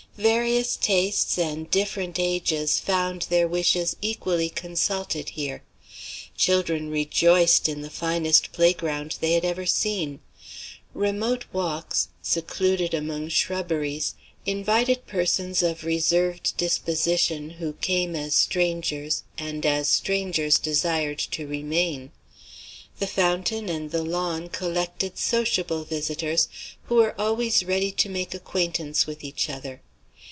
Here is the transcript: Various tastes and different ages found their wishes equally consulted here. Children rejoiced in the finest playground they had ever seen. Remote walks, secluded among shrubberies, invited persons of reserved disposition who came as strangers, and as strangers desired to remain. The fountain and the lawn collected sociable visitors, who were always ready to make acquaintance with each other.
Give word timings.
Various 0.17 0.75
tastes 0.75 1.37
and 1.39 1.71
different 1.71 2.19
ages 2.19 2.79
found 2.81 3.23
their 3.23 3.47
wishes 3.47 3.95
equally 4.03 4.49
consulted 4.49 5.29
here. 5.31 5.63
Children 6.37 6.89
rejoiced 6.91 7.67
in 7.69 7.79
the 7.81 7.89
finest 7.89 8.51
playground 8.51 9.15
they 9.21 9.31
had 9.33 9.43
ever 9.45 9.65
seen. 9.65 10.19
Remote 10.93 11.45
walks, 11.53 12.09
secluded 12.21 12.93
among 12.93 13.29
shrubberies, 13.29 14.13
invited 14.45 15.07
persons 15.07 15.63
of 15.63 15.85
reserved 15.85 16.55
disposition 16.57 17.51
who 17.51 17.73
came 17.73 18.13
as 18.15 18.35
strangers, 18.35 19.23
and 19.39 19.65
as 19.65 19.89
strangers 19.89 20.59
desired 20.59 21.19
to 21.19 21.47
remain. 21.47 22.11
The 22.99 23.07
fountain 23.07 23.69
and 23.69 23.89
the 23.91 24.03
lawn 24.03 24.49
collected 24.49 25.17
sociable 25.17 25.83
visitors, 25.85 26.47
who 26.83 26.95
were 26.95 27.19
always 27.19 27.63
ready 27.63 27.91
to 27.93 28.09
make 28.09 28.33
acquaintance 28.35 29.07
with 29.07 29.23
each 29.23 29.49
other. 29.49 29.81